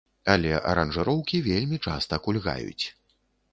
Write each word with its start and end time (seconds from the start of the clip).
Але 0.35 0.53
аранжыроўкі 0.69 1.43
вельмі 1.49 1.77
часта 1.85 2.21
кульгаюць. 2.25 2.85